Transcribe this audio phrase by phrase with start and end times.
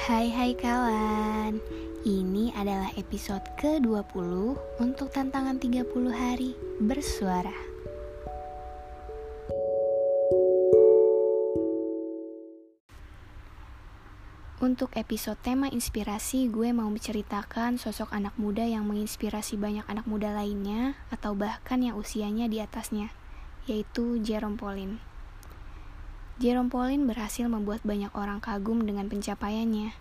[0.00, 1.60] Hai hai kawan.
[2.08, 7.52] Ini adalah episode ke-20 Untuk tantangan 30 hari bersuara.
[14.64, 20.32] Untuk episode tema inspirasi Gue mau menceritakan sosok anak muda yang menginspirasi banyak anak muda
[20.32, 23.12] lainnya Atau bahkan yang usianya di atasnya
[23.68, 25.09] Yaitu Jerome Pauline
[26.40, 29.92] Jerome Pauline berhasil membuat banyak orang kagum dengan pencapaiannya.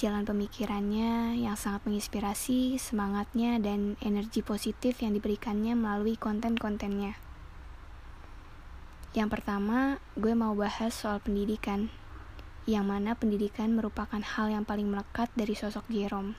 [0.00, 7.20] Jalan pemikirannya yang sangat menginspirasi, semangatnya, dan energi positif yang diberikannya melalui konten-kontennya.
[9.12, 11.92] Yang pertama, gue mau bahas soal pendidikan,
[12.64, 16.32] yang mana pendidikan merupakan hal yang paling melekat dari sosok Jerome.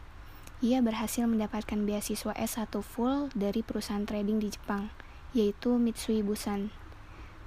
[0.65, 4.89] Ia berhasil mendapatkan beasiswa S1 full dari perusahaan trading di Jepang,
[5.37, 6.73] yaitu Mitsui Busan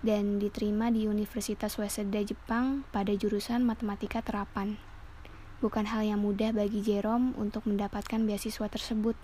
[0.01, 4.79] dan diterima di Universitas Waseda Jepang pada jurusan Matematika Terapan.
[5.59, 9.19] Bukan hal yang mudah bagi Jerome untuk mendapatkan beasiswa tersebut,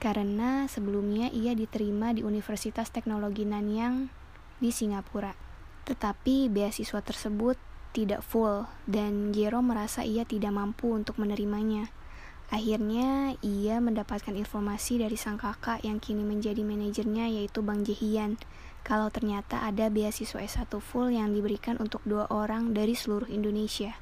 [0.00, 4.08] karena sebelumnya ia diterima di Universitas Teknologi Nanyang
[4.56, 5.36] di Singapura.
[5.84, 7.60] Tetapi beasiswa tersebut
[7.92, 11.92] tidak full dan Jerome merasa ia tidak mampu untuk menerimanya.
[12.50, 18.42] Akhirnya, ia mendapatkan informasi dari sang kakak yang kini menjadi manajernya yaitu Bang Jehian
[18.82, 23.96] kalau ternyata ada beasiswa S1 full yang diberikan untuk dua orang dari seluruh Indonesia.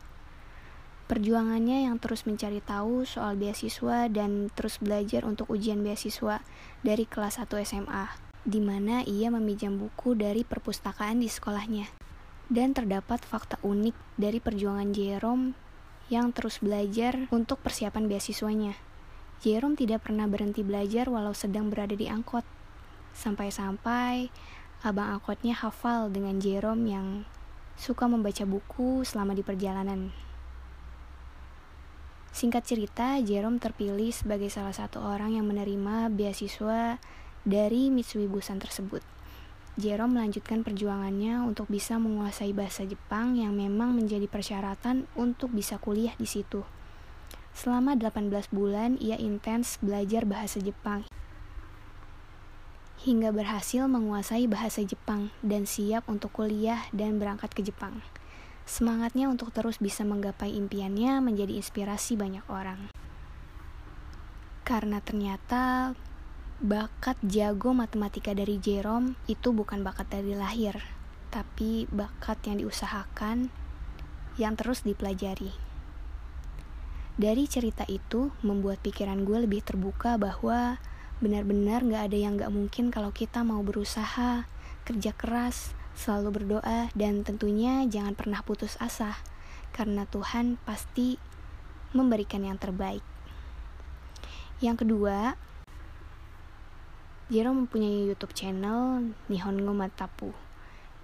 [1.09, 6.45] Perjuangannya yang terus mencari tahu soal beasiswa dan terus belajar untuk ujian beasiswa
[6.85, 8.13] dari kelas 1 SMA,
[8.45, 11.89] di mana ia meminjam buku dari perpustakaan di sekolahnya.
[12.53, 15.57] Dan terdapat fakta unik dari perjuangan Jerome
[16.13, 18.77] yang terus belajar untuk persiapan beasiswanya.
[19.41, 22.45] Jerome tidak pernah berhenti belajar walau sedang berada di angkot.
[23.17, 24.29] Sampai-sampai
[24.79, 27.07] abang angkotnya hafal dengan Jerome yang
[27.75, 30.15] suka membaca buku selama di perjalanan.
[32.31, 37.03] Singkat cerita, Jerome terpilih sebagai salah satu orang yang menerima beasiswa
[37.43, 39.03] dari Mitsui Busan tersebut.
[39.79, 46.15] Jerome melanjutkan perjuangannya untuk bisa menguasai bahasa Jepang yang memang menjadi persyaratan untuk bisa kuliah
[46.19, 46.63] di situ.
[47.55, 51.07] Selama 18 bulan, ia intens belajar bahasa Jepang
[52.99, 58.03] hingga berhasil menguasai bahasa Jepang dan siap untuk kuliah dan berangkat ke Jepang.
[58.67, 62.91] Semangatnya untuk terus bisa menggapai impiannya menjadi inspirasi banyak orang.
[64.67, 65.95] Karena ternyata
[66.59, 70.77] bakat jago matematika dari Jerome itu bukan bakat dari lahir,
[71.31, 73.49] tapi bakat yang diusahakan
[74.37, 75.55] yang terus dipelajari.
[77.19, 80.79] Dari cerita itu membuat pikiran gue lebih terbuka bahwa
[81.19, 84.47] Benar-benar gak ada yang gak mungkin kalau kita mau berusaha,
[84.87, 89.19] kerja keras, selalu berdoa, dan tentunya jangan pernah putus asa,
[89.75, 91.19] karena Tuhan pasti
[91.91, 93.03] memberikan yang terbaik.
[94.63, 95.35] Yang kedua,
[97.29, 100.33] Jero mempunyai YouTube channel Nihongo Matapu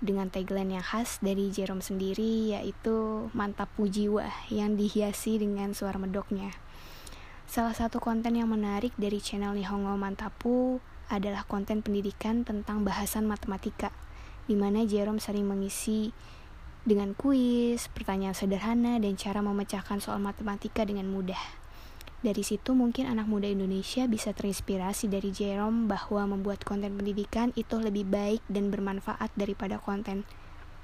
[0.01, 6.53] dengan tagline yang khas dari Jerome sendiri yaitu Mantapu Jiwa yang dihiasi dengan suara medoknya.
[7.55, 13.95] Salah satu konten yang menarik dari channel Nihongo Mantapu adalah konten pendidikan tentang bahasan matematika,
[14.51, 16.11] di mana Jerome sering mengisi
[16.83, 21.39] dengan kuis, pertanyaan sederhana, dan cara memecahkan soal matematika dengan mudah.
[22.27, 27.79] Dari situ mungkin anak muda Indonesia bisa terinspirasi dari Jerome bahwa membuat konten pendidikan itu
[27.79, 30.27] lebih baik dan bermanfaat daripada konten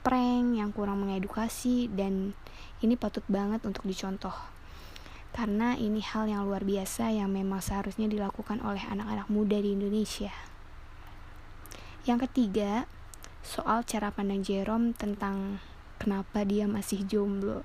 [0.06, 2.38] prank yang kurang mengedukasi dan
[2.78, 4.59] ini patut banget untuk dicontoh
[5.30, 10.34] karena ini hal yang luar biasa yang memang seharusnya dilakukan oleh anak-anak muda di Indonesia.
[12.08, 12.88] Yang ketiga,
[13.44, 15.62] soal cara pandang Jerome tentang
[16.00, 17.62] kenapa dia masih jomblo.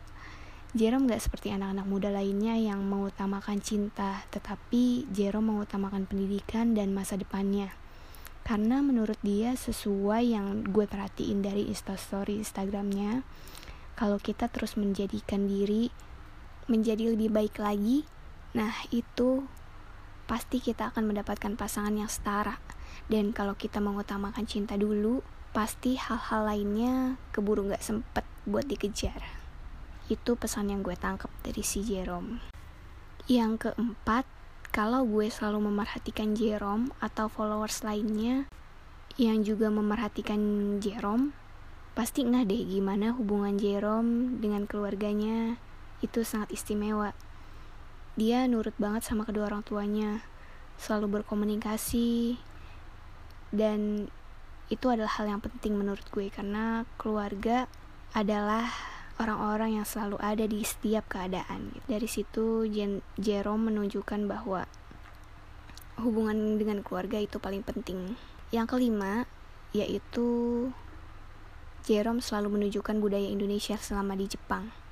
[0.76, 7.16] Jerome gak seperti anak-anak muda lainnya yang mengutamakan cinta, tetapi Jerome mengutamakan pendidikan dan masa
[7.16, 7.72] depannya.
[8.44, 13.24] Karena menurut dia sesuai yang gue perhatiin dari instastory Instagramnya,
[13.96, 15.90] kalau kita terus menjadikan diri
[16.66, 18.06] menjadi lebih baik lagi,
[18.58, 19.46] nah itu
[20.26, 22.58] pasti kita akan mendapatkan pasangan yang setara.
[23.06, 25.22] Dan kalau kita mengutamakan cinta dulu,
[25.54, 29.22] pasti hal-hal lainnya keburu gak sempet buat dikejar.
[30.10, 32.42] Itu pesan yang gue tangkap dari si Jerome.
[33.26, 34.26] Yang keempat,
[34.70, 38.46] kalau gue selalu memerhatikan Jerome atau followers lainnya
[39.16, 40.38] yang juga memerhatikan
[40.84, 41.32] Jerome,
[41.96, 45.56] pasti nggak deh gimana hubungan Jerome dengan keluarganya,
[46.04, 47.16] itu sangat istimewa.
[48.16, 50.24] Dia nurut banget sama kedua orang tuanya,
[50.80, 52.40] selalu berkomunikasi,
[53.56, 54.12] dan
[54.68, 57.70] itu adalah hal yang penting menurut gue karena keluarga
[58.18, 58.66] adalah
[59.22, 61.72] orang-orang yang selalu ada di setiap keadaan.
[61.86, 64.68] Dari situ Jen Jerome menunjukkan bahwa
[66.02, 68.20] hubungan dengan keluarga itu paling penting.
[68.52, 69.30] Yang kelima
[69.76, 70.28] yaitu
[71.86, 74.85] Jerome selalu menunjukkan budaya Indonesia selama di Jepang.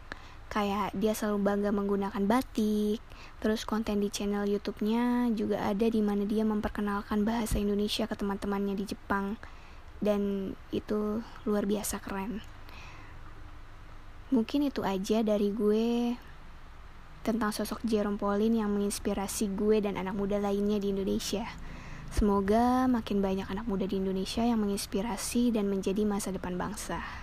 [0.51, 3.01] Kayak dia selalu bangga menggunakan batik,
[3.39, 8.77] terus konten di channel YouTube-nya juga ada di mana dia memperkenalkan bahasa Indonesia ke teman-temannya
[8.77, 9.39] di Jepang.
[10.03, 12.43] Dan itu luar biasa keren.
[14.33, 16.17] Mungkin itu aja dari gue
[17.23, 21.47] tentang sosok Jerome Pauline yang menginspirasi gue dan anak muda lainnya di Indonesia.
[22.11, 27.22] Semoga makin banyak anak muda di Indonesia yang menginspirasi dan menjadi masa depan bangsa.